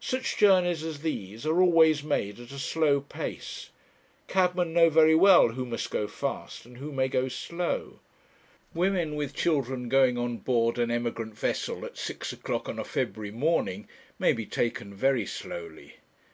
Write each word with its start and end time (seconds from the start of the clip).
Such 0.00 0.36
journeys 0.36 0.82
as 0.84 1.00
these 1.00 1.46
are 1.46 1.62
always 1.62 2.02
made 2.04 2.38
at 2.38 2.50
a 2.52 2.58
slow 2.58 3.00
pace. 3.00 3.70
Cabmen 4.28 4.74
know 4.74 4.90
very 4.90 5.14
well 5.14 5.48
who 5.48 5.64
must 5.64 5.90
go 5.90 6.06
fast, 6.06 6.66
and 6.66 6.76
who 6.76 6.92
may 6.92 7.08
go 7.08 7.28
slow. 7.28 7.98
Women 8.74 9.14
with 9.16 9.34
children 9.34 9.88
going 9.88 10.18
on 10.18 10.36
board 10.36 10.76
an 10.78 10.90
emigrant 10.90 11.38
vessel 11.38 11.86
at 11.86 11.96
six 11.96 12.34
o'clock 12.34 12.68
on 12.68 12.78
a 12.78 12.84
February 12.84 13.30
morning 13.32 13.88
may 14.18 14.34
be 14.34 14.44
taken 14.44 14.94
very 14.94 15.24
slowly. 15.24 15.94